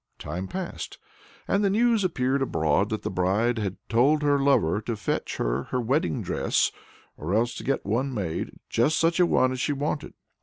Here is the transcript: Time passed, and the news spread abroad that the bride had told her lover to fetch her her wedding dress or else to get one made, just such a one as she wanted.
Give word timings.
Time 0.17 0.47
passed, 0.47 0.97
and 1.47 1.63
the 1.63 1.69
news 1.69 2.01
spread 2.03 2.41
abroad 2.41 2.89
that 2.89 3.03
the 3.03 3.11
bride 3.11 3.59
had 3.59 3.77
told 3.87 4.23
her 4.23 4.39
lover 4.39 4.81
to 4.81 4.95
fetch 4.95 5.37
her 5.37 5.65
her 5.65 5.79
wedding 5.79 6.23
dress 6.23 6.71
or 7.17 7.35
else 7.35 7.53
to 7.53 7.63
get 7.63 7.85
one 7.85 8.11
made, 8.11 8.53
just 8.67 8.97
such 8.97 9.19
a 9.19 9.27
one 9.27 9.51
as 9.51 9.59
she 9.61 9.73
wanted. 9.73 10.15